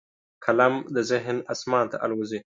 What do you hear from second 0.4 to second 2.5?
قلم د ذهن اسمان ته الوزي